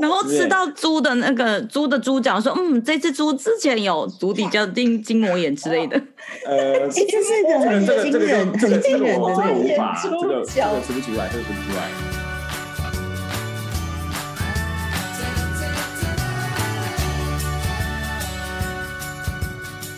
[0.00, 5.96] 然后吃到猪的那个猪的猪脚，说嗯，这只猪之前有足底叫 筋筋膜炎之类的。
[6.46, 9.34] 呃，这是这个很惊人、很惊人的无
[9.76, 11.90] 法，这个这个吃不出来，这个吃不出来。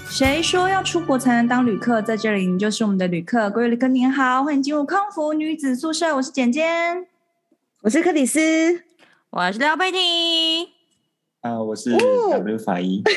[0.08, 2.00] 谁说要出国才能当旅客？
[2.02, 3.50] 在这里，你就是我们的旅客。
[3.50, 6.14] 各位旅客您好，欢迎进入康福女子宿舍。
[6.14, 7.06] 我是简简，
[7.80, 8.82] 我是克里斯，
[9.34, 10.68] 我是廖佩婷。
[11.40, 13.02] 啊，我是 W 法医。
[13.02, 13.14] 等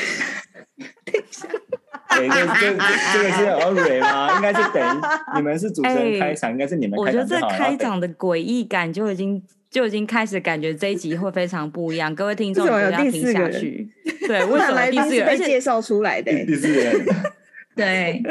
[2.26, 2.78] 一下，这这
[3.12, 4.32] 这个是要蕊吗？
[4.36, 5.02] 应该是等
[5.36, 6.98] 你们是主持人开场，应该是你们。
[6.98, 9.42] 我觉得这开场的诡异感就已经。
[9.68, 13.86] 就已经开始感觉这一集会非常不一样， 各位听众一定要听下去。
[14.26, 16.32] 对，为什么 第四个被介绍出来的？
[16.46, 16.92] 第四个，
[17.76, 18.22] 对，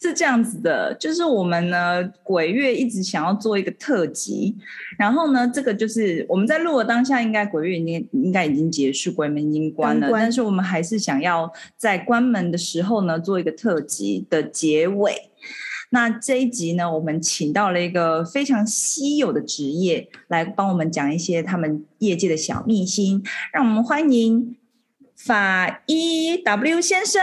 [0.00, 4.56] 是这样子的，就是我们呢鬼月一直想要做一个特辑，
[4.96, 15.12] 然后呢，这个就是我们在录的当下，应该鬼月已经应该已经结束，鬼门已经关了，关但是我们还是想要在关门的时候呢做一个特辑的结尾。
[15.90, 24.54] 那这一集呢，我们请到了一个非常稀有的职业来帮我们讲一些他们业界的小秘辛，让我们欢迎
[25.18, 27.20] 法医 W 先生。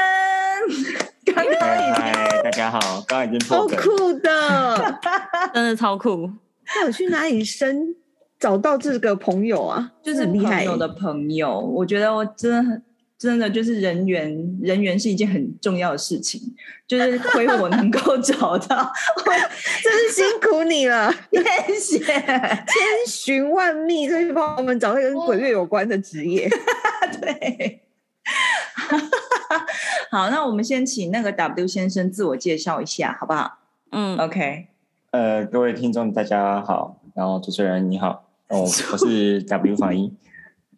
[1.26, 1.60] 刚刚
[1.94, 5.00] 嗨，大家好，刚刚已经超酷的，
[5.54, 6.30] 真的超酷。
[6.76, 7.96] 那我去哪里生
[8.38, 9.92] 找到这个朋友啊？
[10.04, 12.84] 就是很厉害的朋友，我觉得我真的很。
[13.18, 14.30] 真的就是人缘，
[14.62, 16.40] 人缘是一件很重要的事情。
[16.86, 18.92] 就是亏我能够找到，
[19.82, 21.98] 真是辛苦你了，谢谢。
[22.04, 22.68] 千
[23.08, 26.50] 寻万觅，就是帮我们找到跟鬼月有关的职业。
[27.22, 27.82] 对，
[30.12, 33.60] 好，那我们先请那个 W 先生自我介绍一下，好不好？
[33.92, 34.68] 嗯，OK。
[35.12, 40.14] 呃，各位听众大家好，然后主持人你好，哦， 我是 W 法医。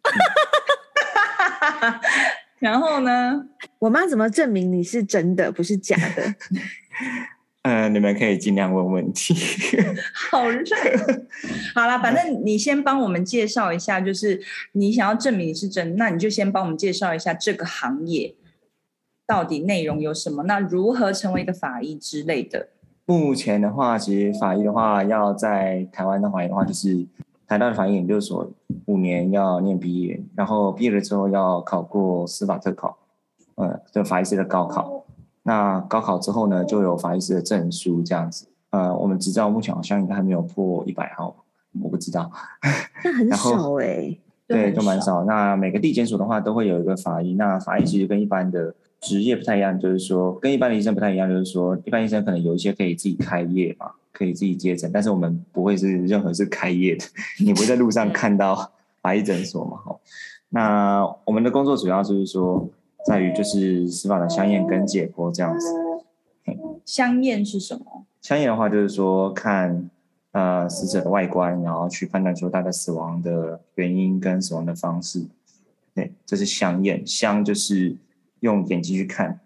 [2.58, 3.44] 然后呢？
[3.78, 6.34] 我妈怎么证明你是真的，不是假的？
[7.62, 9.34] 嗯、呃，你们可以尽量问问题。
[10.30, 10.64] 好热。
[11.74, 14.40] 好了，反正你先帮我们介绍一下，就是
[14.72, 18.34] 你想要证明你是真，那你就先帮我们介绍一下这个行业
[19.26, 20.44] 到底内容有什么？
[20.44, 22.68] 那如何成为一个法医之类的？
[23.04, 27.06] 目前的话，其实法医的话，要在台湾的法医的话，就是。
[27.48, 28.52] 台大的法医研究所
[28.84, 32.98] 五年要念毕业，然后毕业了之后要考过司法特考，
[33.54, 34.97] 呃，就法医师的高考。
[35.48, 38.46] 那高考之后呢，就有法医师的证书这样子。
[38.68, 41.34] 呃，我们执照目前好像应该还没有破一百号，
[41.82, 42.30] 我不知道。
[43.02, 44.20] 那很少哎、欸。
[44.46, 45.24] 对，就蛮少。
[45.24, 47.32] 那每个地检署的话都会有一个法医。
[47.34, 53.90] 那法医其实跟一般的职业不太一样，就是说跟一般的医生不太一样，就是说一般医生可能有一些可以自己开业嘛。
[54.10, 57.04] 可以自己接诊，但是我们不会是任何是开业的，
[57.38, 58.68] 你不会在路上看到
[59.00, 59.76] 法医诊所嘛？
[59.84, 60.00] 好，
[60.48, 62.68] 那我们的工作主要就是说，
[63.06, 65.66] 在于就是司法的香验跟解剖这样子。
[66.84, 68.06] 香验是什么？
[68.20, 69.90] 香验的话就是说看
[70.32, 75.26] 呃死者的外观，然后去判断出他的死亡的原因跟死亡的方式。
[75.94, 77.96] 对，这是香验，香就是
[78.40, 79.40] 用眼睛去看，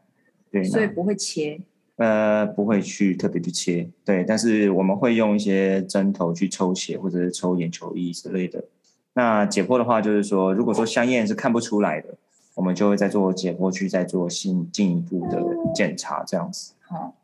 [0.51, 1.61] 对，所以不会切。
[1.97, 8.65] 呃，不会去特别去切，对，但是我们会用一些针头去抽血或者是抽眼球液之类的。
[9.13, 12.17] 那解剖的话，就是说，如果说香验是看不出来的，
[12.55, 15.43] 我们就会再做解剖去再做新进一步的
[15.75, 16.75] 检查，这样子。
[16.81, 17.15] 好，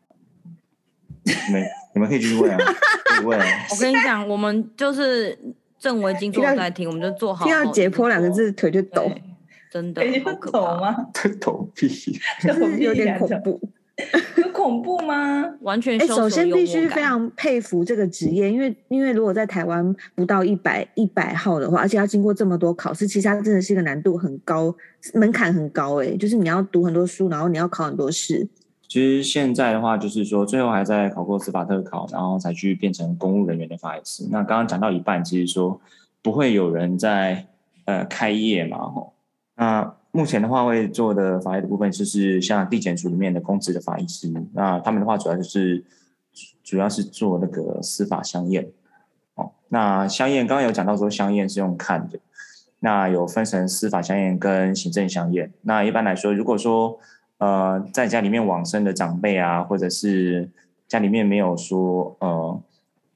[1.23, 2.59] 你们你们可以继续问啊，
[3.25, 3.47] 问啊。
[3.71, 5.39] 我跟你讲，我们就是
[5.79, 7.45] 正为静坐在听，我们就做好。
[7.45, 9.11] 听到解剖两个字，腿就抖，
[9.71, 11.09] 真的腿就抖吗？
[11.41, 12.19] 头皮，
[12.79, 13.61] 有点恐怖。
[14.39, 15.45] 有恐怖吗？
[15.63, 16.01] 完全。
[16.01, 24.73] 哎，首先必须非常佩服这个职业，因为因为如果在台湾不到一百一百号的话，而且要经过这么多考试，其实它真的是一个难度很高、
[25.15, 26.01] 门槛很高。
[26.01, 28.49] 哎，就是你要读很多书，然后你要考很多试。
[28.87, 34.27] 其实现在的话，就是说最后还在考过司法特考，然后才去变成公务人员的法医师。
[34.31, 35.81] 那刚刚讲到一半，其实说
[36.23, 37.45] 不会有人在
[37.85, 39.13] 呃开业嘛，吼，
[39.57, 39.95] 那。
[40.11, 45.85] 目前的话，会做的法医的部分就是像地检署里面的公职的法医师，那他们的话主要就是
[46.65, 48.69] 主要是做那个司法相验。
[49.35, 52.19] 哦，那相验刚刚有讲到说相验是用看的，
[52.81, 55.53] 那有分成司法相验跟行政相验。
[55.63, 56.99] 那一般来说，如果说
[57.37, 60.51] 呃在家里面往生的长辈啊，或者是
[60.89, 62.61] 家里面没有说呃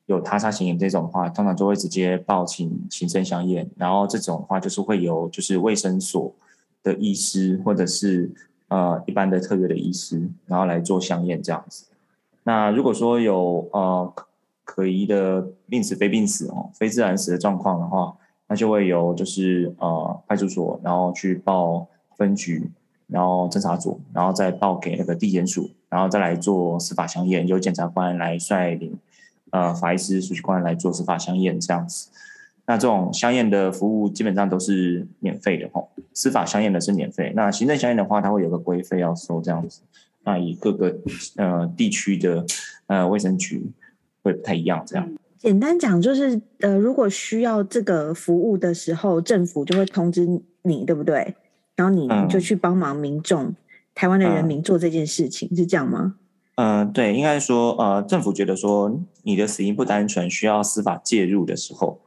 [0.07, 6.33] 有他杀情形这种的话，通常就会直接报请行政相验，然后这种的话就是会由就是卫生所。
[6.83, 8.31] 的医师或者是
[8.69, 11.87] 呃一般的特约的医师，然后来做相验这样子。
[12.45, 14.13] 那如果说有呃
[14.65, 18.17] 可疑的病死、非病死哦、非自然死的状况的话，
[18.49, 21.87] 那就会由就是呃派出所，然后去报
[22.17, 22.71] 分局，
[23.07, 28.99] 然后侦查组，然后再报给那个地检署，然后再来做司法相验，由检察官来率领
[29.51, 32.09] 呃法医师、书记官来做司法相验这样子。
[32.67, 39.81] 那这种相验的服务基本上都是免费的吼，司法相验的是免费，那行政相验的话，它会有个规费要收这样子。
[40.25, 40.97] 那以各个
[41.37, 42.45] 呃地区的
[42.87, 43.67] 呃卫生局
[44.23, 45.11] 会不太一样，这样。
[45.37, 50.25] 简单讲就是，呃，如果需要这个服务的时候，政府就会通知
[50.63, 51.35] 你，对不对？
[51.75, 53.57] 然后你就去帮忙民众、嗯、
[53.93, 56.15] 台湾的人民做这件事情，嗯、是这样吗？
[56.55, 61.99] 嗯、呃，对，应该说，呃，政府觉得说你的死因不单纯，需要司法介入的时候，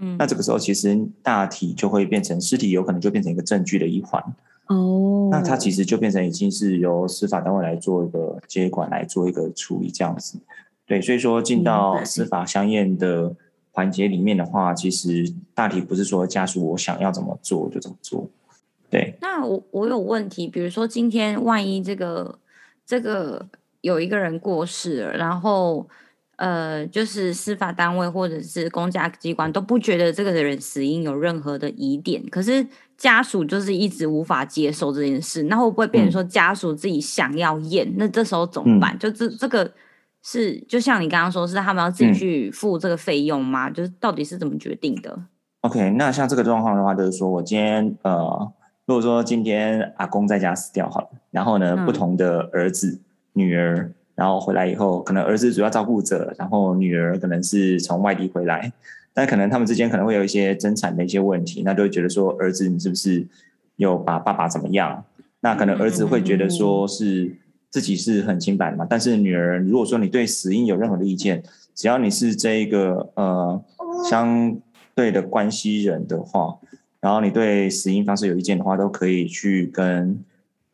[0.00, 4.22] 嗯，那这个时候其实大体就会变成尸体，有可能就变成一个证据的一环。
[4.66, 10.38] 哦，那它其实就变成已经是由司法单位来做一个接管，来做一个处理这样子。
[10.86, 13.34] 对，所以说进到司法相验的
[13.72, 18.28] 环节里面的话，其实大体不是说家属我想要怎么做就怎么做。
[18.88, 22.38] 对，那我我有问题，比如说今天万一这个
[22.86, 23.46] 这个
[23.80, 25.88] 有一个人过世了，然后。
[26.38, 32.64] 呃，就是司法单位或者是公家机关都不觉得这个人死因有任何的疑点，可是
[32.96, 37.88] 家属就是一直无法接受这件事，那会不会变成说家属自己想要验？
[37.88, 38.94] 嗯、那这时候怎么办？
[38.94, 39.68] 嗯、就这这个
[40.22, 43.68] 是就像你刚刚说，是他们要自己去付这个费用吗？
[43.68, 45.18] 嗯、就是到底是怎么决定的
[45.62, 48.52] ？OK，那像这个状况的话，就是说我今天呃，
[48.86, 53.00] 如果说今天阿公在家死掉好了，然后呢，嗯、不同的儿子
[53.32, 53.92] 女儿。
[54.18, 58.72] 然后回来以后，可能儿子主要照顾者，然后女儿可能是从外地回来，
[59.14, 63.24] 但可能他们之间可能会有一些争产的一些问题，那就会觉得说儿子你是不是
[63.76, 65.04] 有把爸爸怎么样？
[65.38, 67.32] 那可能儿子会觉得说是
[67.70, 71.40] 自己是很清白的嘛，但是女儿如果说你对死因有任何的意见，
[71.76, 73.62] 只要你是这一个呃
[74.10, 74.58] 相
[74.96, 76.58] 对的关系人的话，
[76.98, 80.18] 然后你对死因方式有意见的话，都可以去跟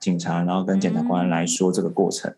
[0.00, 2.32] 警察，然后跟检察官来说这个过程。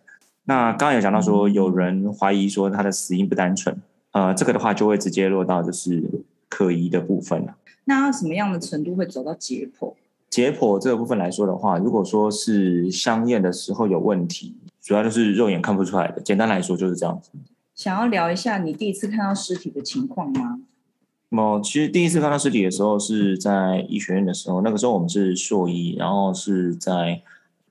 [0.48, 3.76] 那刚刚有讲到说，有人怀疑说他的死因不单纯，
[4.12, 6.04] 呃，这个的话就会直接落到就是
[6.48, 7.56] 可疑的部分了。
[7.86, 9.94] 那什么样的程度会走到解剖？
[10.30, 16.20] 解剖这个部分来说的话，如果说是相验的时候有问题，主要就是肉眼看不出来的。
[16.20, 17.30] 简单来说就是这样子。
[17.74, 20.60] 想要聊一下你第一次看到尸体的情况吗？
[21.30, 27.20] 哦，其实第一次看到尸体的时候是在医学院的时候，那个时候我们是硕一，然后是在。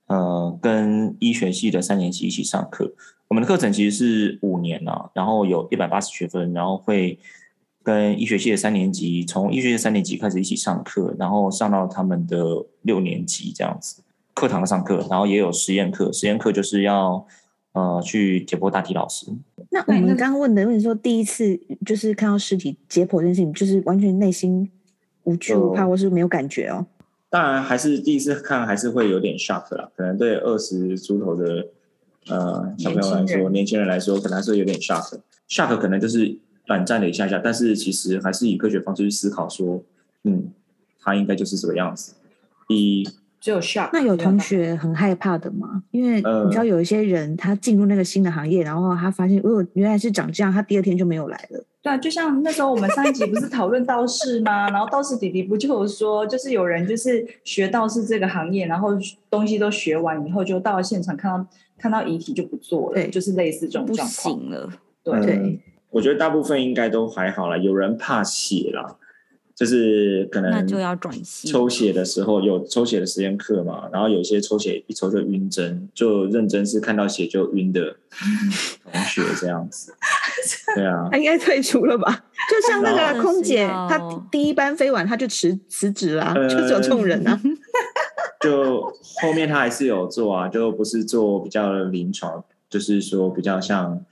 [0.07, 2.93] 呃，跟医学系的三年级一起上课。
[3.27, 7.17] 我们的课程其实是五年啊，然后有一百八十学分，然后会
[7.81, 14.03] 跟医学系的三年级，从医学系三年级开始一起上课，然后上到他们的六年级这样子。
[14.35, 17.25] 课堂上课，然后也有实验课，实验课就是要
[17.71, 19.27] 呃去解剖大体老师。
[19.71, 24.69] 那我们刚刚问的问题说，第一次就是看到尸体解剖这件事情，就是完全内心
[25.23, 26.85] 无惧无怕，或是没有感觉哦？
[27.29, 29.89] 当然，还是第一次看，还是会有点 shock 啦。
[29.95, 31.67] 可能对二十出头的
[32.27, 35.19] 呃小朋友来说，年轻人来说，可能还是有点 shock。
[35.49, 39.83] shock 可能就是短暂的一下下，但是其实还是以科学方式去思考，说，
[40.23, 40.51] 嗯，
[40.99, 42.13] 它应该就是这个样子。
[42.69, 43.07] 以
[43.45, 43.91] 只有 shock。
[43.93, 45.83] 那有同学很害怕的吗？
[45.91, 51.63] 因为你知道有一些人，他进入那个新的行业，然后他发现，哦，原来是长这样，他第二天就没有来了。
[51.83, 54.67] 对啊，就像那时候我们上一集不是讨论道士吗？
[54.71, 58.89] 然后道士弟弟不就有说，就是有人就是学道士这个行业，然后
[59.29, 61.47] 东西都学完以后，就到了现场看到
[61.77, 64.67] 看到遗体就不做了，对，就是类似这种状况了。
[65.03, 65.59] 对，嗯，
[65.91, 68.95] 我觉得大部分应该都还好啦，有人怕血啦。
[69.55, 77.95] 就是可能那就要转系抽血的时候有抽血的实验课嘛，然后有些抽血一抽就晕针，就认真是看到血就晕的
[78.83, 79.93] 同学这样子。
[80.75, 82.25] 对啊，他应该退出了吧？
[82.51, 83.97] 就像那个空姐，她
[84.29, 87.39] 第一班飞完，她就辞辞职了，就只有这种人啊。
[88.43, 88.81] 就
[89.21, 94.03] 后面他还是有做啊，就不是做比较临床，就是说比较像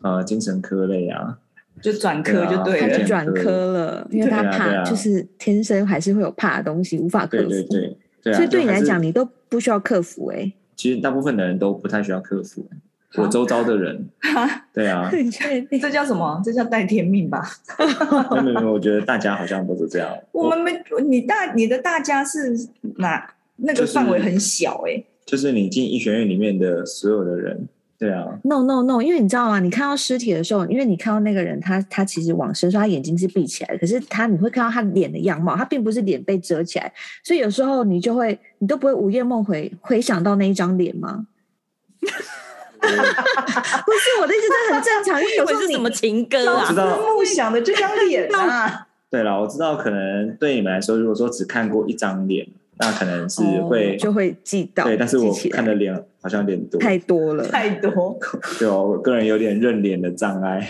[0.00, 1.38] 呃精神科类啊。
[1.80, 7.48] 就转科就对了，他就转科了，因为他怕，就是天生还是会有怕的东西，无法克服。
[7.48, 10.52] 对对对，所以对你来讲，你都不需要克服哎。
[10.76, 12.64] 其实大部分的人都不太需要克服，
[13.16, 14.08] 我周遭的人，
[14.72, 16.40] 对啊， 这叫什么？
[16.44, 17.42] 这叫带天命吧？
[18.42, 20.08] 没有没有，我觉得大家好像都是这样。
[20.30, 20.72] 我们没
[21.08, 22.56] 你大你的大家是
[22.98, 27.68] 哪那个范围很小哎，就是你进医学院里面的所有的人。
[28.02, 29.60] 对啊，no no no，因为你知道吗？
[29.60, 36.92] 你看到尸体的时候，因为你看到那个人，他他其实往生，说他眼睛是闭起来的，可是他你会看到他脸的样貌，他并不是脸被遮起来，
[37.22, 41.28] 所以有时候你就会，你都不会午夜梦回回想到那一张脸吗？
[42.80, 42.96] 不是
[44.20, 46.64] 我的意思，这很正常，因为有时候是什么情歌啊？
[46.66, 48.88] 朝思暮想的这张脸啊。
[49.08, 52.44] 对了，我知道可能对你们来说，如果说只看过一张脸，
[52.78, 54.84] 那可能是会、哦、就会记到。
[54.84, 58.18] 对，但是我看的脸好像有点多，太多了， 太多。
[58.58, 60.66] 对哦，我个人有点认脸的障碍。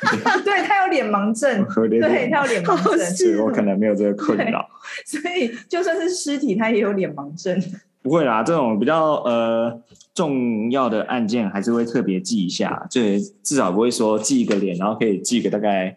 [0.44, 4.66] 对，他有脸盲症，对他有脸盲症，所以我可能没有这个困扰。
[5.04, 7.60] 所以就算是尸体，他也有脸盲症。
[8.00, 9.82] 不会啦，这种比较呃
[10.14, 13.00] 重要的案件还是会特别记一下，就
[13.42, 15.96] 至少不会说记一个脸，然后可以记个大概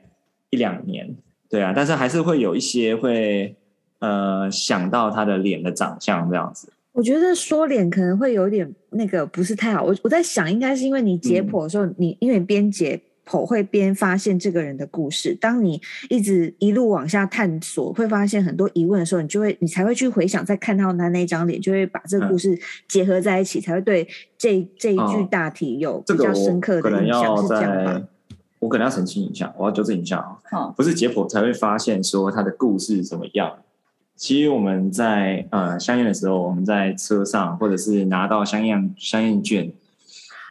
[0.50, 1.16] 一两年。
[1.50, 3.56] 对啊，但是还是会有一些会
[4.00, 6.72] 呃想到他的脸的长相这样子。
[6.94, 9.84] 我觉得说脸可能会有点那个不是太好。
[9.84, 15.38] 我我在想，应该是因为你解剖的时候，嗯、你因为边解剖会边发现这个人的故事。
[15.40, 27.38] 当你一直一路往下探索，会发现很多疑问的时候，你就会你才会去回想，再看到他那张脸，就会把这个故事结合在一起，嗯、才会对这这一具大体有比较深刻的印象。
[27.40, 28.02] 是这样吗？
[28.58, 33.56] 我可能要澄清一下，我要纠正一下啊，哦、不是解剖才会发现说他的故事怎么样。
[34.18, 39.72] 其实我们在呃相验的时候，我们在车上或者是拿到相验相验卷，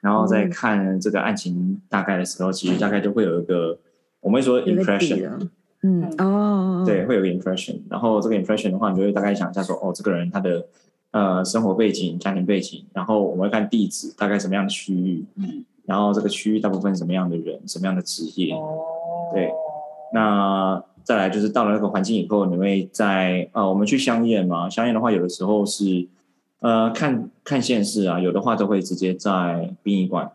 [0.01, 3.77] 然后再看这个案情大概的时候，嗯、其实大概就会有一个
[4.21, 5.49] 我们会说 impression，
[5.83, 7.81] 嗯哦，对，会有个 impression。
[7.91, 10.65] 然后这个 impression 的话，你就会大概想一下说，哦，这个人他的
[11.11, 15.65] 呃生活背景、家庭背景，然后我们会看地址，大概什么样的区域，嗯。
[15.87, 18.53] 然后这个区域大部分什么样的人，什么样的职业？
[18.53, 19.53] 哦，对，
[20.13, 24.69] 那再来就是到了那个环境以后，你会在呃，我们去香宴嘛？
[24.69, 26.09] 香宴的话，有的时候是
[26.59, 30.33] 呃，看看现市啊，有的话都会直接在殡仪馆，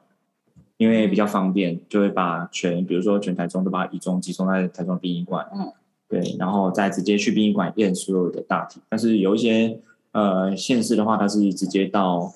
[0.77, 5.45] 因为比较方便，就会把全，比如说全台中都把它移中集中在台中殡仪馆。
[5.53, 5.73] 嗯，
[6.07, 8.79] 对，然后再直接去殡仪馆验所有的大体。
[8.87, 9.77] 但是有一些
[10.13, 12.31] 呃现市的话，它是直接到，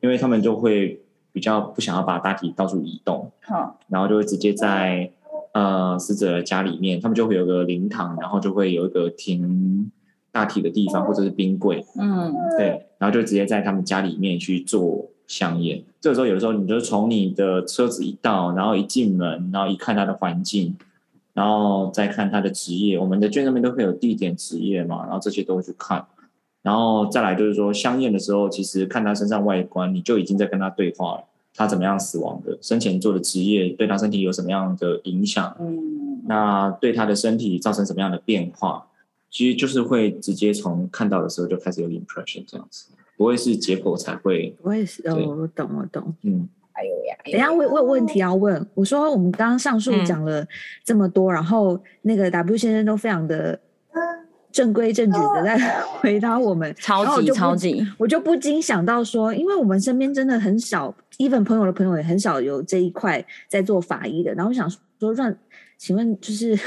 [0.00, 1.00] 因为他们就会。
[1.30, 5.08] 比较不想要把大体到处移动，好，然后就会直接在
[5.52, 9.90] 呃死者家里面，他们就会有个灵堂，然后就会有一个停
[10.30, 15.82] 大体的地方，或者是冰柜，嗯，对，然后就直接在他们家里面去做香烟。
[16.00, 20.76] 这个时候，有的时候你就从你的车子一到，然后一进门，然后一看他的环境，
[21.32, 26.04] 然后再看他的职业，我们的卷上面都会有地点、职业嘛，然后这些都会去看。
[26.62, 31.24] 然后再来就是说，香烟的时候，其实看他身上外观，你就已经在跟他对话了。
[31.54, 32.56] 他怎么样死亡的？
[32.60, 35.56] 生前做的职业对他身体有什么样的影响？
[35.58, 38.86] 嗯，那对他的身体造成什么样的变化？
[39.30, 44.56] 其实就是会直接从看到的时候就开始有 impression 这样子，不会是结果才会。
[44.62, 46.14] 我也是，哦，我懂，我懂。
[46.22, 48.66] 嗯，哎呦呀，等下我我有问问题要问。
[48.74, 50.46] 我说我们刚刚上述讲了
[50.84, 53.58] 这么多，嗯、然后那个 W 先生都非常的。
[54.58, 55.56] 正规正矩的在
[56.02, 64.34] 回答我们，超级超级，我就不禁想到说，因为我们身边真的很少，even 朋友的朋友也很少有这一块在做法医的。
[64.34, 65.32] 然后我想说，让
[65.76, 66.58] 请问，就是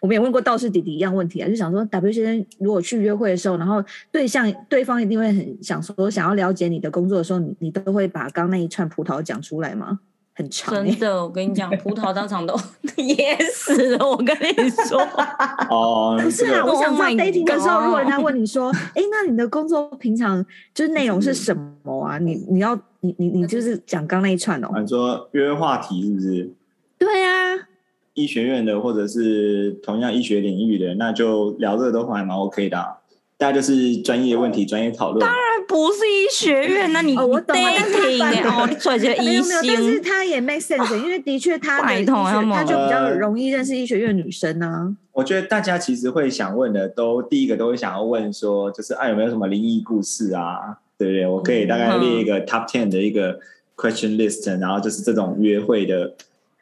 [0.00, 10.00] 我们也问过道士弟弟一样问题啊，就想说，W 先生如果去约会的时候，然后对象对方一定会很想说，想要了解你的工作的时候，你你都会把刚那一串葡萄讲出来吗？
[10.34, 12.54] 很长、欸，真 的，我跟你讲，葡萄当场都
[12.96, 14.08] 噎死了。
[14.08, 15.00] 我跟你说，
[15.70, 22.18] 哦，不是啊，我想在 dating 的时候，如果人家问你说，哎、欸，那你的工作平常就是内容是什么啊？
[22.18, 24.68] 你你要你你你就是讲刚那一串哦。
[24.80, 26.50] 你说约话题是不是？
[26.98, 27.68] 对啊，
[28.14, 32.98] 医学院的或者是同样医学领域的，那就聊这个都还蛮 OK 的、啊。
[33.36, 35.20] 大家就是专业问题、专业讨论。
[35.20, 37.62] 当然不是医学院，那你我懂了。
[37.62, 44.96] 哦，你说这个医生，但是他也 make sense，因为的确他的他就比较容易认识医学院女生呢。
[45.12, 50.78] 我觉得大家其实会想问的，都第一个都会想要问说，就是啊有没有什么灵异故事啊？
[50.96, 51.26] 对不对？
[51.26, 53.38] 我可以大概列一个 top ten 的一个
[53.76, 56.14] question list，然后就是这种约会的，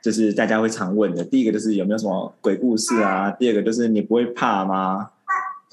[0.02, 1.22] 就是大家会常问的。
[1.22, 3.30] 第一个就是有没有什么鬼故事啊？
[3.30, 5.10] 第二个就是你不会怕吗？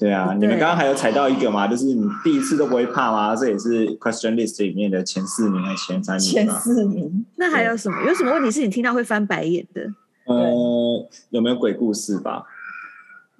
[0.00, 1.68] 对啊，你们刚刚还有踩到一个嘛？
[1.68, 3.36] 就是你第一次都不会怕吗？
[3.36, 6.24] 这也是 question list 里面的前四名还是前三名？
[6.24, 7.26] 前四名。
[7.36, 8.02] 那还有什么？
[8.08, 9.82] 有什么问题是你听到会翻白眼的？
[10.24, 12.44] 呃，有没有鬼故事吧？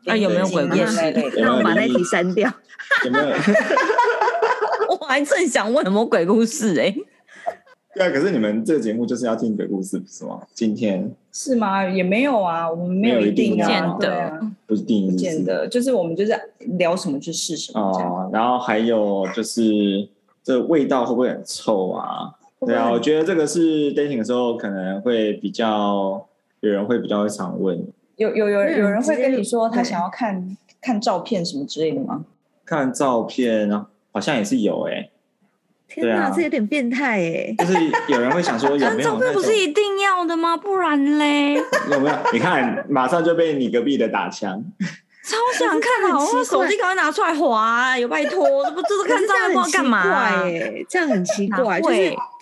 [0.06, 1.40] 啊，有没有鬼故事？
[1.40, 2.52] 那我把那题删掉。
[3.06, 3.26] 有没有？
[5.00, 6.94] 我还正想问有没有鬼故事哎。
[7.94, 10.40] 对啊，可是你们这个节目就是要听鬼故事，不是吗？
[10.52, 11.88] 今天是吗？
[11.88, 16.32] 也没有啊，我们没有一定啊，对啊，不是定义，不见得，就是我们就是
[16.78, 18.30] 聊什么就是什么哦。
[18.32, 20.08] 然后还有就是
[20.42, 22.34] 这味道会不会很臭啊？
[22.66, 26.26] 对啊，我觉得这个是 dating 的时候可能会比较
[26.60, 27.82] 有人会比较会常问。
[28.16, 32.24] 有有有有人会跟你说他想要看看照片什么之类的吗？
[32.66, 35.08] 看照片啊，好像也是有哎。
[35.90, 37.54] 天啊这有点变态哎。
[37.58, 37.74] 就是
[38.08, 40.56] 有人会想说 有没有那种照片不是一定要的吗？
[40.56, 41.54] 不然嘞，
[41.90, 42.16] 有没有？
[42.32, 44.62] 你看，马上就被你隔壁的打枪。
[45.22, 50.02] 超想看好，我手机 赶快拿出来滑，有拜托，这不就是看照片不知道干嘛？
[50.42, 51.80] 哎，这样很奇怪，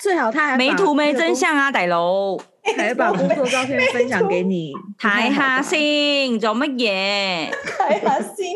[0.00, 2.38] 最好他还没图没真相啊，歹楼，
[2.76, 7.50] 还把工作照片分享给你，睇下先做乜嘢？
[7.64, 8.47] 开下先。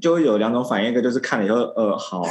[0.00, 2.22] 就会有两种反应，一个就是看了以后，呃，好，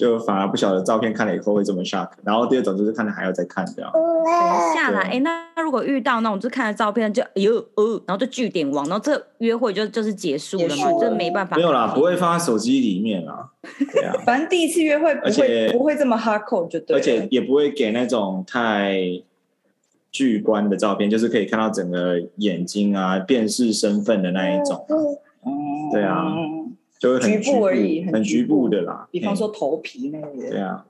[0.00, 2.08] 就反而不晓得照片看了以后会这么 shock。
[2.24, 3.92] 然后第二种就是看了还要再看这样。
[3.92, 5.30] 等一下啦，哎、欸，那
[5.62, 11.54] 如果遇到那种就看了照片就哎呦呃，然后就据点王，然后这约会就就是结束了嘛，这没办法。
[11.54, 13.50] 没有啦，不会放在手机里面啦。
[13.92, 16.96] 对啊， 反正第一次约会不而且会不会这么 hardcore 就对。
[16.96, 18.98] 而且也不会给那种太
[20.10, 24.86] 巨观的照片，就是可以看到整个眼睛啊，辨识身份的那一种。
[24.88, 26.26] 嗯对啊
[27.00, 29.08] 就会很局部而已很很局局部部的啦。
[29.10, 30.50] 比方说头皮那类的。
[30.50, 30.84] 对啊，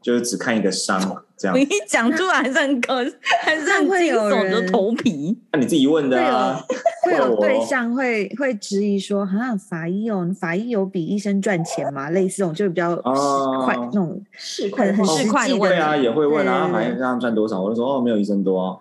[0.00, 0.98] 就是只看一个伤
[1.36, 1.70] 这我一样。
[1.86, 2.94] 讲出来还是很可，
[3.42, 5.36] 还是很会有惊悚的人头皮。
[5.52, 6.64] 那、你自己问的啊。
[7.02, 12.10] 会有 我对象会会质疑说，哈，法医哦，法医有比医生赚钱吗？
[12.10, 17.60] 类似这种就是比较哦快那种是很很实市侩的问际的对啊，也会问啊，对反正这样赚多少？
[17.60, 18.76] 我就说哦，没有医生多、啊。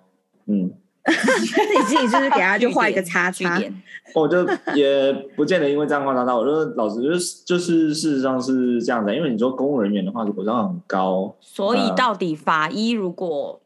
[0.48, 0.72] 嗯，
[1.08, 3.62] 你自己就是给他就画一个叉叉，
[4.14, 13.62] 我就也不见得因为这样观察到，我就老实就是就是事实上是这样的，因为你说公务人员的话，如果上很高，所以到底法医如果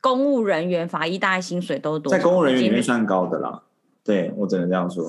[0.00, 2.10] 公务人员，法医大概薪水都多？
[2.10, 3.62] 在公务人员里面算高的啦。
[4.04, 5.04] 对我只能这样说。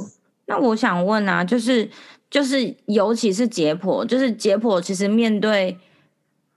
[0.46, 1.88] 那我想问啊，就是
[2.30, 5.78] 就是，尤其是解剖，就是解剖，其实面对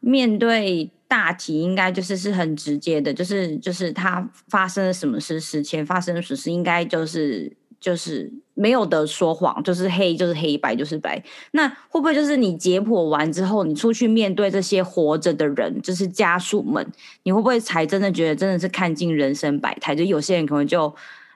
[0.00, 11.23] 面对大体，应该就是是很直接的，就是就是他发生了什么事，事前发生的什么事，应该就是就是没有得说谎，就是黑就是黑，白就是白。
[11.51, 16.87] 那会不会就是你解剖完之后，你出去面对这些活着的人，就是家属们，
[17.25, 19.95] 你会不会才真的觉得真的是看尽人生百态？
[19.95, 20.95] 就有些人可能就。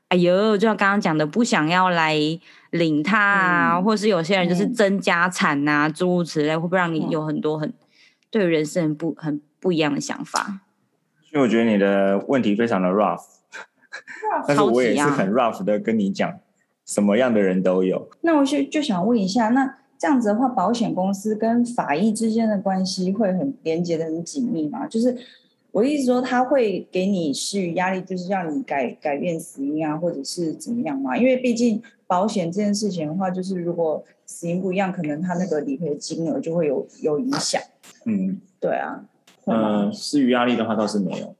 [0.09, 2.17] 哎呦，就像刚刚讲的，不想要来
[2.71, 7.75] 领他啊，嗯、或是有些人就是争家产啊，诸、嗯、如此类，会不会让你有很多很
[8.31, 10.61] 对人生很不很不一样的想法？
[11.29, 13.21] 所以我觉得你的问题非常的 rough
[14.47, 16.39] 但是我也是很 rough 的跟你讲，
[16.85, 18.09] 什么样的人都有。
[18.21, 24.87] 那我就就想问一下，那这样子的话，保险公司跟法医之间的关系会很连接的很紧密吗？
[24.87, 25.17] 就是。
[25.73, 31.15] 我意思说，他会给你施予压力，就是让你改改变死因啊，或者是怎么样嘛？
[31.19, 37.61] 因为毕竟保险这件事情的话，就是如果死因不一样，可能他那个理赔金额就会有有影响。
[38.07, 39.05] 嗯，对啊。
[39.45, 41.36] 嗯，施予压力的话倒是没有。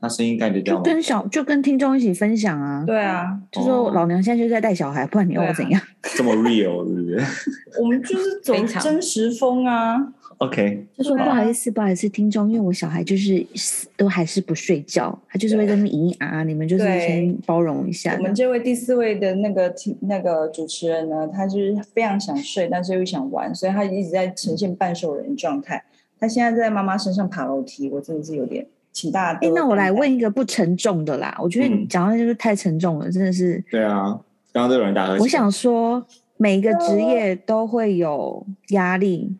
[0.00, 0.82] 那声音盖得掉吗？
[0.82, 2.84] 就跟小就跟听众一起分享啊。
[2.86, 5.80] 对啊，就说老娘现在就在带小孩，不然你要我怎样？
[6.16, 7.20] 这么 real 是不是？
[7.80, 10.12] 我们就是走真实风啊。
[10.38, 13.46] OK，就说不好意思，不好意思，听众，因为我小孩就是
[13.94, 18.14] 都还是不睡觉，他就是会在那咿啊，你们就是先包容一下。
[18.16, 25.84] 我们这位第四位的那个那个主持人呢，他就是非常想睡，但是又想玩，所以他一直在呈现半兽人状态。
[26.18, 29.38] 他现在在妈妈身上爬楼梯，我真的是有点，请大家。
[29.40, 33.62] 哎，那我来问一个不沉重的啦，我觉得你讲的就是太沉重了，嗯、真的是。
[33.70, 34.18] 对啊，
[34.52, 35.20] 刚刚都有人打呵欠。
[35.20, 36.04] 我想说，
[36.36, 39.36] 每一个职业都会有压力。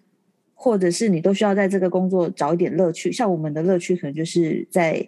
[0.62, 5.02] 或者是你都需要在这个工作找一点乐趣，像我们的乐趣可能就是在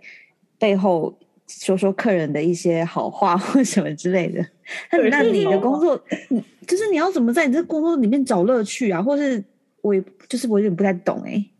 [0.59, 1.14] 背后
[1.46, 4.42] 说说客人的一些好话或什么之类的。
[4.90, 5.94] 那那你的工作，
[6.66, 9.02] 就是你要怎么在你这工作里面找乐趣啊？
[9.02, 9.44] 或是
[9.83, 11.50] 我也就是我有点不太懂哎、欸，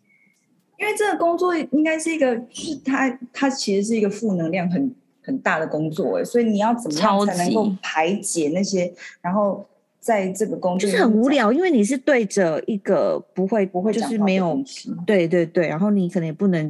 [0.83, 9.65] 因为这个工作应该是一个，就是它它其实是一个负能量很很大的工作哎，所以你要怎么样才能够排解那些，然后。
[10.03, 14.61] 在这个工作就是很无聊，因为你是对着一个不会不会就是没有
[15.07, 16.61] 对对对，然后你可能也不能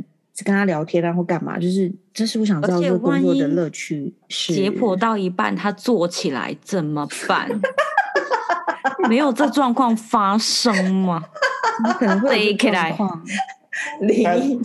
[0.45, 4.53] 跟他聊天然后干嘛，就是这是我想知道这个工作的乐趣是。
[4.53, 7.49] 解剖到一半他坐起来怎么办？
[9.09, 11.25] 没有这状况发生吗？
[11.89, 12.53] 你可能会有
[14.23, 14.61] 状况。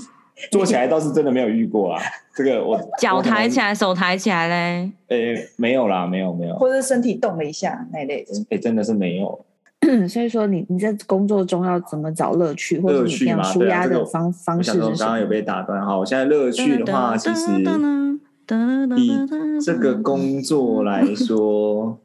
[0.51, 2.01] 坐起来倒是真的没有遇过啊，
[2.35, 4.91] 这个我脚抬起来，手抬起来嘞。
[5.07, 8.31] 诶，没有啦，没有没有，或者身体动了一下那类的。
[8.49, 9.45] 诶，真的是没有。
[10.07, 14.95] 所以说你你在工作中要怎么找乐趣，或者你这样舒压的方方式是什么？
[14.99, 17.41] 刚刚有被打断哈，我现在乐趣的话，其实
[18.95, 19.19] 以
[19.59, 21.97] 这个工作来说，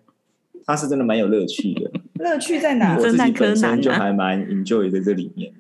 [0.64, 1.90] 它是真的蛮有乐趣的。
[2.24, 2.96] 乐趣在哪？
[2.96, 5.52] 我自己本身就还蛮 enjoy 在这里面。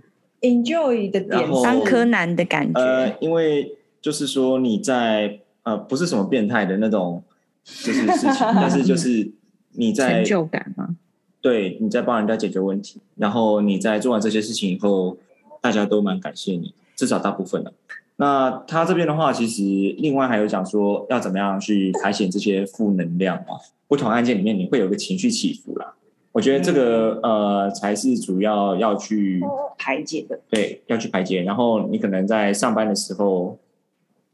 [0.42, 2.80] Enjoy 的点，当柯南的感觉。
[2.80, 7.22] 呃，因为就是说你在呃，不是什么变态的那种，
[7.64, 9.32] 就是事情， 但是就是
[9.72, 10.96] 你在成就感吗？
[11.40, 15.16] 对，你在帮人家解决问题，然后你在做完这些事情以后，
[15.60, 17.72] 大家都蛮感谢你，至少大部分的。
[18.16, 19.62] 那他这边的话，其实
[19.98, 23.58] 另外还有讲说要怎么样去排遣这些负能量嘛。
[23.88, 25.94] 不同案件里面你会有个情绪起伏啦，
[26.32, 29.40] 我觉得这个、嗯、呃才是主要要去
[29.76, 30.40] 排解的。
[30.48, 31.42] 对，要去排解。
[31.42, 33.58] 然后你可能在上班的时候，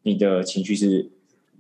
[0.02, 1.11] 你的情绪是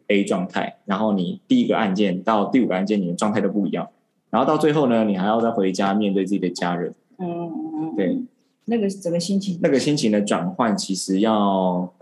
[0.06, 3.88] A 状态，然后你第一个案件到第五个案件，你的状态都不一样。
[4.30, 6.94] 然后到最后呢，你还要再回家面对自己的家人。
[7.18, 8.22] 嗯，对，
[8.66, 11.92] 那个整个心情，那个心情的转换，其实要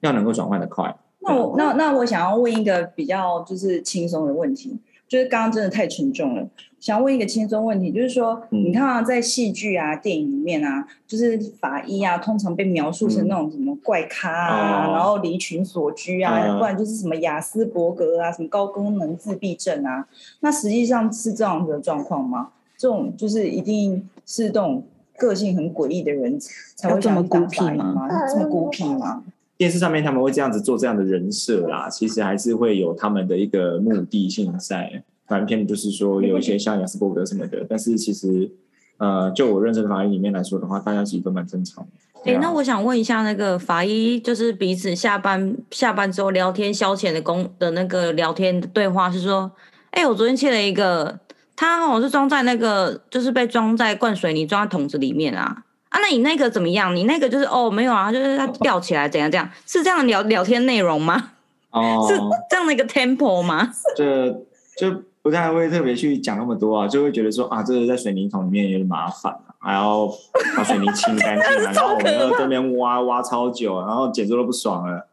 [0.00, 0.96] 要能够转换的快。
[1.20, 4.78] 那我那那我想要问一个比较就是轻松的问题。
[5.08, 6.48] 就是刚刚真的太沉重了，
[6.82, 20.04] 想问一个轻松问题，就是说，嗯、你看啊，在戏剧啊、电影里面啊，就是法医啊，通常被描述成那种什么怪咖啊，嗯、然后离群索居啊，嗯、不然就是什么雅斯伯格啊，什么高功能自闭症啊，
[20.40, 22.48] 那实际上是这样子的状况吗？
[22.76, 24.82] 这种就是一定是这种
[25.16, 26.36] 个性很诡异的人
[26.74, 28.08] 才会这么孤僻吗？
[28.28, 29.22] 这么孤僻吗？
[29.56, 35.04] 电视上面他们会这样子做这样的人设啦，其实还是会有他们的一个目的性在。
[35.26, 38.50] 反片就是说有一些像雅斯伯格什么的，但是其实
[38.98, 41.90] 呃，就我认识的法医里面来说的话，大家其实都蛮正常的。
[42.24, 49.50] 哎、欸，那我想问一下，那个法医就是彼此下班下班之后聊天消遣的工的那个聊天对话是说，
[49.90, 51.18] 哎、欸，我昨天切了一个，
[51.56, 55.64] 他好像是装在那个就是被装在灌水泥装在桶子里面啊。
[55.88, 56.94] 啊，那你那个怎么样？
[56.94, 61.32] 你那个就是哦，没有啊，就是它吊起来怎样怎样，是这样的聊聊天内容吗？
[61.70, 62.16] 哦，是
[62.48, 63.72] 这样的一个 tempo 吗？
[63.96, 64.46] 就
[64.78, 70.08] 就不太会特别去讲那么多啊，就会觉得说啊，这个在水泥桶里面有点麻烦啊，还要
[70.56, 75.06] 把水泥清干净啊， 然后我们要这边挖挖超久，然后剪出都不爽了，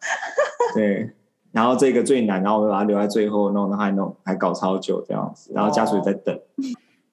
[0.74, 1.12] 对，
[1.52, 6.38] 然后这个最难，然后我们把它留在最后弄，还弄还搞超久这样子，然后家属也在等。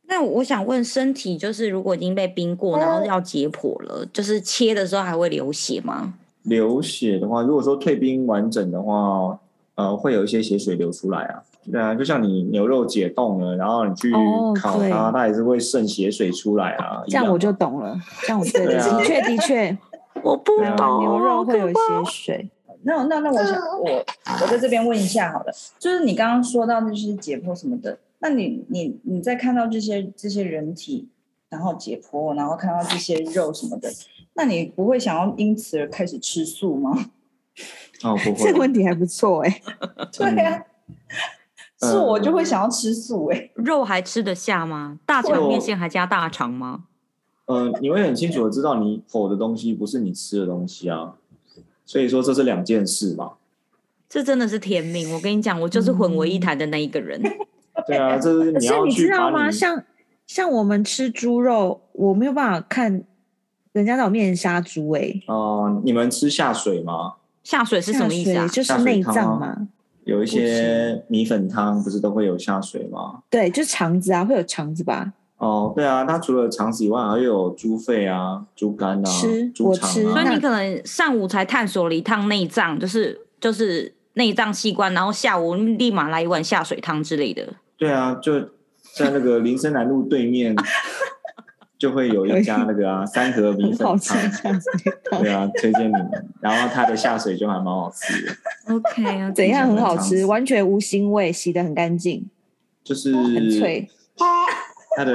[0.09, 6.15] 那我想问，身体就是如果已经被冰过，然后要解剖了，就是切的时候还会流血吗？
[6.45, 9.39] 流血的话，如果说退冰完整的话，
[9.75, 11.43] 呃，会有一些血水流出来啊。
[11.71, 14.11] 对啊，就像你牛肉解冻了，然后你去
[14.61, 17.03] 烤它，哦、它也是会渗血水出来啊。
[17.07, 19.79] 这样我就懂了，这样我 对，的确的确，
[20.23, 21.75] 我不懂牛肉会有血
[22.11, 22.51] 水。
[22.83, 24.05] 那那那，我想我
[24.43, 27.99] 我在这边问一下好了，就是你刚刚说到那些解剖什么的。
[28.19, 31.09] 那你你你在看到这些这些人体，
[31.51, 33.91] 然后解剖，然后看到这些肉什么的，
[34.35, 37.11] 那你不会想要因此而开始吃素吗？
[38.05, 38.45] 哦，不会。
[38.45, 39.61] 这个问题还不错哎。
[40.17, 40.65] 对呀，
[41.81, 43.51] 是我就会想要吃素哎。
[43.55, 44.99] 肉还吃得下吗？
[45.05, 46.85] 大肠面线还加大肠吗？
[47.47, 51.15] 呃，你会很清楚的知道你否的东西不是你吃的东西啊，
[51.85, 53.33] 所以说这是两件事嘛。
[54.09, 57.21] 这真的是天命，我跟你讲，我就是混为一谈的那一个人。
[57.87, 58.91] 对啊，这是你要去。
[58.91, 59.51] 可是你知道吗？
[59.51, 59.85] 像
[60.27, 63.05] 像我们吃猪肉，我没有办法看
[63.73, 65.21] 人家在我面前杀猪哎。
[65.27, 67.17] 哦，你们吃下水吗？
[67.45, 68.49] 下水是什么意思啊？
[68.49, 69.69] 就是内脏吗？
[70.07, 73.21] 有一些米粉汤不是都会有下水吗？
[73.29, 75.12] 对，就是肠子啊，会有肠子吧？
[75.38, 79.92] 哦，对啊，它除了肠子以外，还有猪肺啊、猪肝啊、吃猪肠啊。
[79.92, 87.45] 所以你可能上午才探索了一趟内脏，就是就是内脏器官，然后下午立马来一碗下水汤之类的。
[87.77, 88.40] 对啊，就
[88.95, 90.55] 在那个林森南路对面，
[91.79, 94.61] 就会有一家那个啊三和米粉汤，
[95.21, 96.29] 对啊，推荐你们。
[96.41, 98.33] 然后它的下水就还蛮好吃的。
[98.75, 100.25] OK 啊，怎样很好吃？
[100.25, 102.29] 完全无腥味，洗的很干净，
[102.83, 103.89] 就是很脆。
[104.97, 105.12] 它的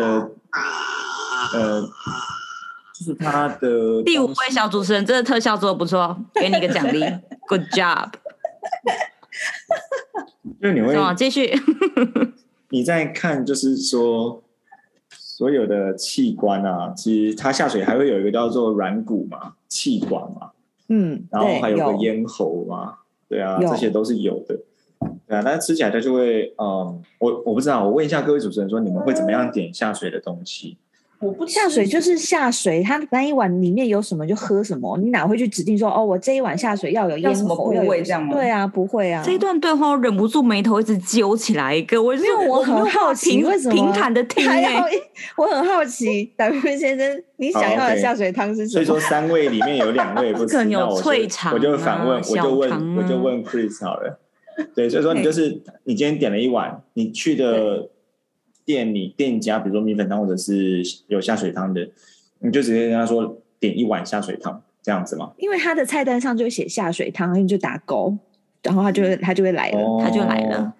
[1.54, 1.82] 呃，
[2.93, 7.00] 就是它的 第五位小主持人，这个特效做的不错，给你个奖励
[7.47, 8.10] ，Good job。
[10.62, 11.52] 就你会继续。
[12.69, 14.43] 你在看，就是说
[15.41, 20.51] 所有的器官啊，其实它下水还会有一个叫做软骨嘛，气管嘛，
[20.88, 24.60] 嗯，然后还有个咽喉嘛，对啊，这些都是有的，
[25.27, 30.77] 对啊，但是吃起来它就会，嗯，我我不知道，我问一下各位主持人说，你们会怎么样点下水的东西？
[31.21, 38.34] 我不下水就是下水，它那一碗里面有什么就喝什么，你哪会去指定说哦，我这一碗下水要有咽喉，要有这样吗？
[38.34, 39.21] 对啊，不会啊。
[39.23, 44.84] 这一段对话我忍不住眉头一直揪起来，一个，我，因为我很好奇为什么平坦的听哎，
[45.38, 48.81] 我很好奇， 达芬先生，你想要的下水汤是什么？
[48.81, 54.19] 所以说三位里面有两位不可能 有脆肠，我就反问，我就问，我就问 Chris 好了。
[54.73, 57.89] 对，所以说你就是你今天点了一碗，你去的。
[58.65, 61.89] 店里店家，比如说米粉汤或者是有下水汤的，
[62.39, 65.32] 你就直接跟他说点一碗下水汤这样子吗？
[65.38, 68.17] 因为他的菜单上就会写下水汤，你就打勾，
[68.63, 70.74] 然后他就会他就会来了，哦、他就来了。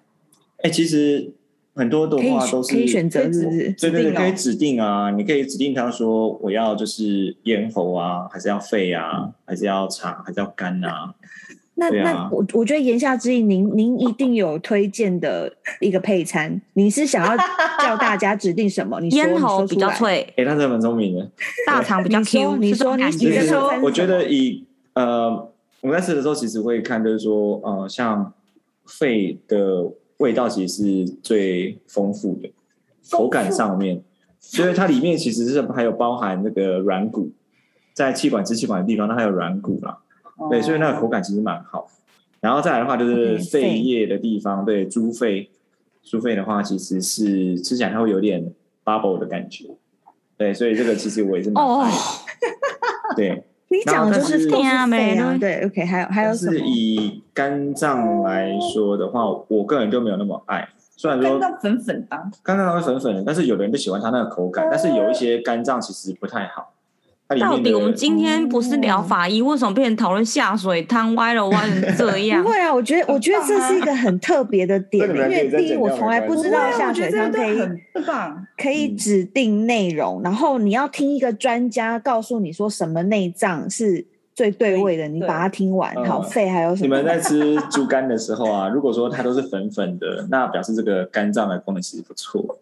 [0.58, 1.32] 哎、欸，其实
[1.74, 3.72] 很多的话都是可以选择，是不是？
[3.72, 11.14] 对对对，可以指定啊，你可以指定他说我要就是咽喉啊，还是要肺啊，还是要肠，还是要肝啊？
[11.74, 17.36] 那、啊那我我觉得言下之意，您您一定有推荐的一个配餐，你是想要
[17.82, 19.00] 叫大家指定什么？
[19.00, 21.30] 你说 咽喉比较，脆，哎，他真的蛮聪明的。
[21.66, 25.30] 大肠比较 Q，你说你说我觉得以呃，
[25.80, 28.32] 我们在吃的时候，其实会看，就是说呃，像
[28.86, 30.74] 肺的味道其实
[31.06, 32.52] 是最丰富的，
[33.10, 34.02] 口感上面，
[34.38, 37.30] 所以它里面其实是还有包含那个软骨，
[37.94, 39.98] 在气管支气管的地方，它还有软骨啦。
[40.50, 41.88] 对，所以那个口感其实蛮好。
[42.40, 45.50] 然后再来的话，就是肺叶的地方，对，猪肺，
[46.02, 48.52] 猪肺的话，其实是吃起来它会有点
[48.84, 49.66] bubble 的感觉。
[50.36, 51.96] 对，所以这个其实我也是蛮爱的。
[53.14, 56.66] 对， 你讲的就是都是然后但是肺啊，对，OK，还有还有是什么？
[56.66, 60.68] 以肝脏来说的话，我个人就没有那么爱。
[60.96, 66.71] 虽然说肝脏粉粉的，肝脏它会粉粉的，但是有的人就喜欢它那个口感，但是有一些肝脏其实不太好。
[67.40, 71.14] 到底我们今天不是聊法医，为什么变成讨论下水汤？
[71.14, 72.48] 歪了歪成 这样不？
[72.48, 78.46] 会啊，我觉得我觉得这是一个很特别的点，因为第一我从来不知道下水汤可以很棒。
[78.56, 85.92] 可以指定内容，然后你要听一个专家告诉你说什么内脏是最对味的，你把它听完。
[85.96, 86.86] 嗯好，肺还有什么？
[86.86, 92.58] 你们在吃猪肝的时候啊， 如果说它都是粉粉的，那表示这个肝脏的功能其实不错。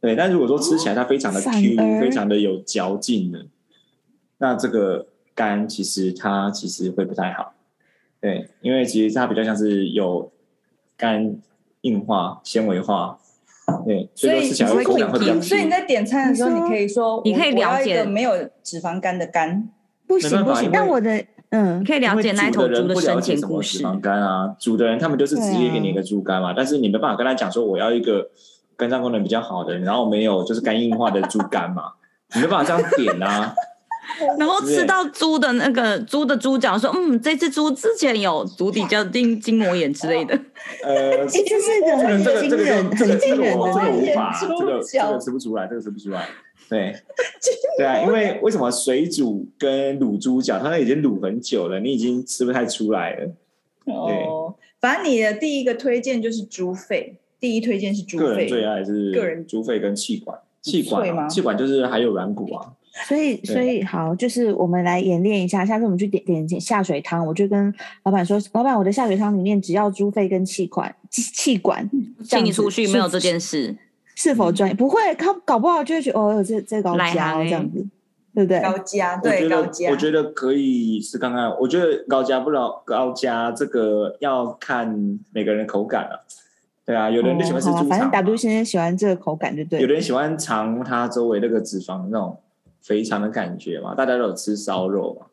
[0.00, 3.38] 对，但如果说吃起来它非常的 Q，、非常的有嚼劲的，
[4.44, 7.54] 那这个肝其实它其实会不太好。
[8.20, 10.30] 对，因为其实它比较像是有
[10.98, 11.36] 肝
[11.80, 13.18] 硬化、纤维化。
[13.86, 15.40] 对，所以说吃起来会口感会比较。
[15.40, 19.66] 所以你在点餐的时候，你可以说，你可以了解一个没有脂肪肝的肝。
[20.06, 23.84] 不行不行但我的嗯你，可以了解那一头猪的生前故事脂。
[23.84, 28.28] 肪肝啊，煮的人他们就是直接给你一个猪肝嘛，但是你没办法跟他讲说我要一个
[28.76, 31.94] 肝脏功能比较好的，然后没有就是肝硬化的猪肝嘛，
[32.34, 33.54] 你 没办法这样点啊。
[34.38, 40.34] 然后吃到猪的那个猪的猪脚，说嗯，这只猪之前有足底叫筋筋膜炎之类的。
[40.82, 43.92] 呃，哎，这是一个很这个这个惊人、这个很惊人这个我这个的。
[43.92, 46.26] 无法，这个这个吃不出来，这个吃不出来。
[46.68, 46.94] 对，
[47.76, 53.30] 对啊，因为为什么水煮跟卤猪脚，它已经卤很久了，你已经吃不太出来了。
[53.86, 58.24] 哦，反正你的第一个推荐就是猪肺，第一推荐是猪肺。
[58.24, 62.72] 个人最爱是个人猪肺跟气管，气管气管就是还有软骨啊。
[63.08, 65.66] 所以，所以好，就是我们来演练一下。
[65.66, 71.90] 下次我们去点点下水汤，我就跟老板说：“老板，我的下水汤里面只要猪肺跟气管，气气管，
[72.22, 73.76] 请你出去，没有这件事。
[74.14, 74.74] 是否专业？
[74.74, 77.84] 不会，他搞不好就会觉得哦，这这高来加这样子，
[78.32, 78.60] 对不对？
[78.62, 79.90] 高加，对高加。
[79.90, 86.14] 我觉得可以是刚刚，我觉得高加不了高加这个要看每个人的口感啊。
[86.86, 89.80] 对啊，有的人就喜欢吃猪肠、哦啊反正 W 先生喜欢这个口感，就对。
[89.80, 92.38] 有的人喜欢尝它周围那个脂肪那种
[92.84, 93.94] 肥肠的感觉嘛。
[93.94, 95.26] 大家都有吃烧肉嘛？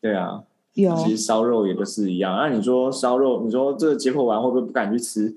[0.00, 0.44] 对啊，
[0.74, 2.34] 有其实烧肉也都是一样。
[2.36, 5.34] 那你说烧肉，你说这个解剖完会不会不敢去吃？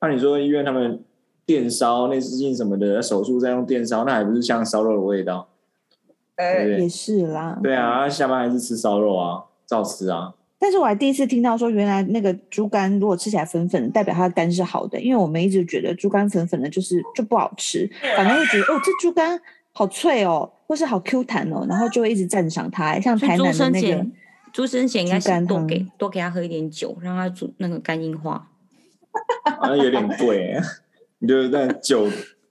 [0.00, 1.02] 那你说医院他们
[1.46, 5.48] 电烧、内视镜什么的，手术再用电烧，那还不是像烧肉的味道？
[6.36, 7.58] 对不呃，对也是啦。
[7.62, 10.34] 对啊，下班还是吃烧肉啊，照吃啊。
[10.58, 15.00] 但是我还第一次听到说，原来那个猪肝如果吃起来粉粉的，代表它的肝是好的。
[15.00, 19.40] 因为我们一直觉得猪肝粉粉的，就是就不好吃，反而会觉得哦，这猪肝
[19.72, 22.98] 好脆哦，或是好 Q 弹哦，然后就会一直赞赏它。
[23.00, 24.06] 像台南的那个
[24.52, 28.48] 猪生前应该是多给多给他喝一点酒，让他煮那个肝硬化，
[29.60, 30.60] 好像有点贵，
[31.20, 32.08] 你就是在酒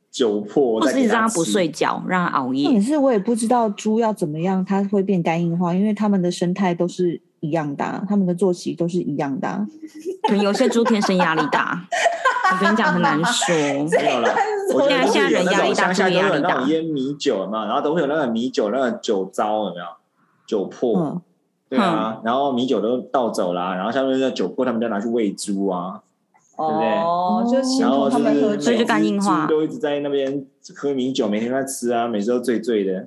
[0.09, 2.81] 酒破，或是让他不睡觉，让他熬夜也。
[2.81, 9.67] 是我也不知道猪要怎么样，它会变肝硬化，因为它们的生态都是一样的、啊，它们的作息都是一样的、啊。
[10.23, 11.87] 可能有些猪天生压力大，
[12.53, 13.55] 我跟你讲很难说。
[13.55, 14.35] 没有了。
[14.73, 19.85] 我现在现在人压力大乡下都有猪压力大那种腌米酒嘛，然后都会有那个米酒那个酒糟有没有？
[20.45, 21.21] 酒粕，嗯，
[21.69, 26.01] 对啊，然后米酒都倒走啦，然后下面那酒粕他们就拿去喂猪啊，
[26.57, 28.85] 哦，就形然后同他们喝酒所以就。
[28.85, 32.99] 肝硬化猪都一直在那边喝米酒，每天都在吃啊，每次都醉醉的。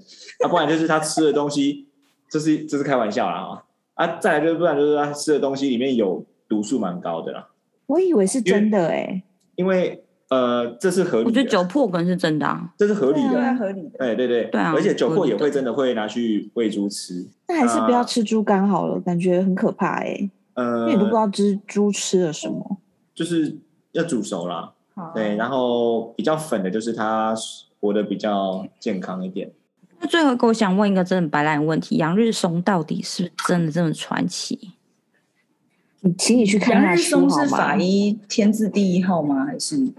[0.44, 1.86] 啊，不然就是他吃的东西，
[2.30, 3.64] 这是这是开玩笑啦哈。
[3.94, 7.48] 啊，再来就是不然就是他吃的东西里面有毒素蛮高的啦，
[7.86, 9.22] 我以为是真的哎、欸，
[9.56, 13.98] 因为呃这是合理的，我觉得酒粕可能是真的啊，这是合理的，合理的。
[13.98, 22.78] 对对对，对啊而且酒粕也会真的会拿去喂猪吃，那还是不要吃猪肝好了，感觉很可怕哎、欸，呃因为你都不知道猪猪吃了什么。
[23.14, 23.58] 就是
[23.92, 24.72] 要煮熟啦，
[25.14, 27.34] 对，然后比较粉的就是它
[27.78, 29.52] 活得比较健康一点。
[30.02, 34.72] 那最后一个我想问一个真的白烂问题：杨日松到底是不是真的这么传奇？
[36.00, 37.76] 你请你去看杨日松是法？
[37.76, 39.46] 医天字第一号吗？
[39.46, 39.92] 还是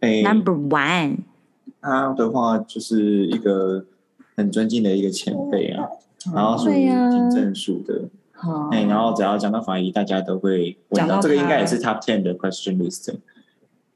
[0.00, 1.18] 哎 Number One，
[1.80, 3.86] 他的话就是一个
[4.34, 5.86] 很尊敬的一个前辈啊，
[6.34, 13.14] 然后属于对呀警政署的，好哎、然后只要讲到法医，大家都会问到，讲到这个应该也是 top ten 的 question list。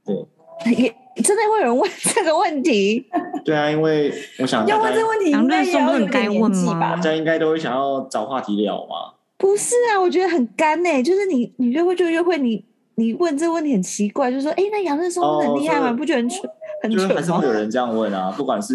[0.05, 0.25] 对，
[0.73, 3.07] 也真的会有人问这个问题？
[3.45, 7.03] 对啊，因为我想要问这个问题，应该也要有点年纪吧大？
[7.03, 9.15] 家应该都会想要找话题聊嘛。
[9.37, 12.65] 不是啊，我觉得很干呢、就是你你约会就约会，你
[12.97, 15.91] 你问这个问题很奇怪，就是说，哎，那杨振松真的很厉害吗？
[15.91, 16.51] 哦不觉得很蠢
[16.83, 17.27] 很就是还蠢吗？
[17.27, 18.75] 是会有人这样问啊，不管是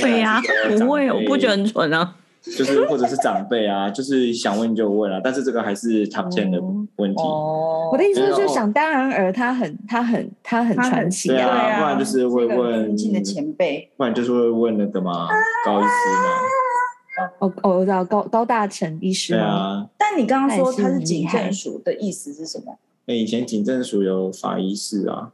[0.00, 0.40] 对呀、
[0.78, 2.14] 不会，我不觉得得，很蠢啊。
[2.42, 6.60] 就是或者是长辈啊，就是想问就问啊，但是这个还是 top ten 的
[6.96, 7.22] 问题。
[7.22, 11.48] 哦我的意思就想当然而他很他很他很传奇对啊。
[11.48, 15.28] 啊不然就是会这个问尊敬的前辈，不然就是会问那个嘛，
[15.64, 19.40] 高医师嘛，哦哦，我知道高高大成医师对？
[19.40, 19.86] 啊。
[19.98, 22.76] 但你刚刚说他是警政署的意思是什么？
[23.06, 25.30] 哎，以前警政署有法医室啊，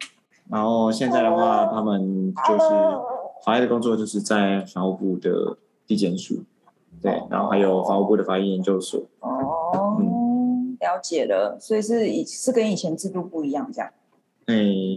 [0.51, 2.65] 然后现在的话，他们就是
[3.45, 6.43] 法医的工作就是在法务部的地检署，
[7.01, 9.01] 对，然后还有法务部的法医研究所。
[9.21, 9.97] 哦，
[10.81, 13.91] 了解了，所以是以是跟以前制度不一样，这样
[14.47, 14.55] 哎，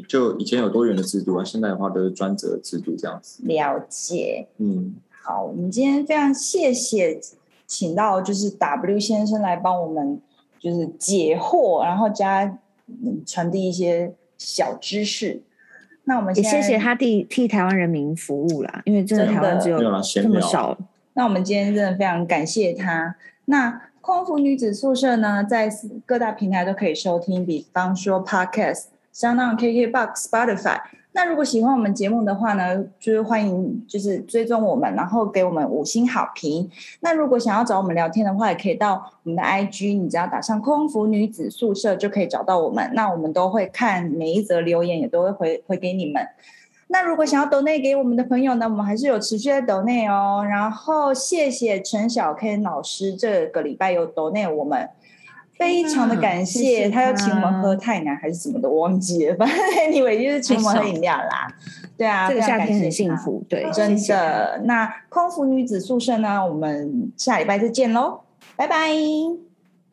[0.07, 3.43] 就以前有多元的制度啊，现在的话都是专责制度这样子。
[3.45, 4.47] 了解。
[4.57, 7.19] 嗯，好，我们今天非常谢谢
[7.67, 10.21] 请到就是 W 先生来帮我们
[10.59, 12.45] 就是解惑，然后加
[12.87, 15.43] 嗯传递一些小知识。
[16.05, 20.77] 那我们也谢谢他替替台湾人民服务啦，因为真的台湾只有这么少。
[21.21, 23.15] 那我们今天真的非常感谢他。
[23.45, 25.69] 那空服女子宿舍呢，在
[26.03, 30.81] 各大平台都可以收听，比方说 Podcast、SoundOn、KKBox、Spotify。
[31.11, 36.67] 那如果喜欢我们节目的话呢，就是欢迎就是追踪我们，然后给我们五星好评。
[37.01, 42.89] 那如果想要找我们聊天的话，也可以到我们的 IG，你只要打上空服女子宿舍就可以找到我们。
[42.95, 46.27] 那我们都会看每一则留言，也都会回回给你们。
[46.91, 50.45] 那如果想要抖内给我们的朋友呢，我们还是有持续在抖内哦。
[50.47, 54.89] 然后谢谢陈小 Ken 老师，这个礼拜有抖内我们，
[55.57, 56.59] 非常的感谢。
[56.59, 59.35] 谢谢他他要请我们喝泰南还是什么的，我忘记了。
[59.37, 61.47] 反正你以为就是请我们喝饮料啦。
[61.97, 63.15] 对啊，这个夏天很幸。
[63.15, 64.19] 福，对，真谢谢他。
[64.19, 64.61] 的。
[64.65, 68.21] 那空服女子宿舍呢，我们下礼拜再见喽，
[68.57, 68.91] 拜拜。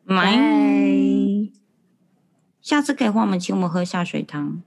[0.03, 1.51] 买，拜，
[2.61, 4.61] 下次可以换我们请我们喝下水汤，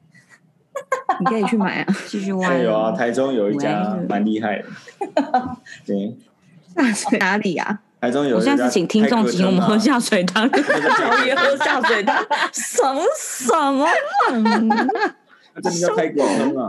[1.20, 1.94] 你可以去买啊。
[2.06, 2.54] 继续挖。
[2.54, 4.66] 有啊，台中有一家喂蛮厉害的，
[5.86, 6.16] 对，
[6.74, 7.80] 那是哪里啊？
[8.00, 12.16] 台中有一家我下次请听众请我们喝下水汤， 我也喝下水汤，
[12.52, 13.86] 什么什么？
[15.62, 16.66] 这叫开国汤啊，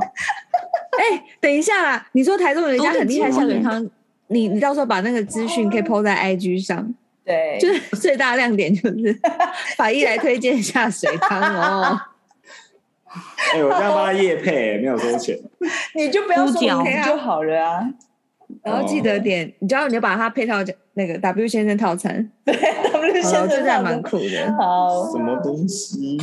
[1.00, 2.06] 哎，等一下啦！
[2.12, 3.90] 你说台中有一家很厉害下水都汤，
[4.28, 6.94] 你你到时候把那个资讯可以 PO 在 IG 上，
[7.26, 9.18] 对，就是最大亮点就是
[9.78, 12.00] 法医来推荐下水汤哦。
[13.54, 15.38] 哎，我这样帮他夜配， 没有收钱，
[15.96, 17.88] 你就不要说 OK 就好了啊。
[18.64, 20.58] 然后记得点，你知道你就把它配套
[20.94, 22.54] 那个 W 先生套餐，对
[22.94, 24.54] W 先生，这生还蛮酷的。
[24.58, 26.18] 好，什么东西？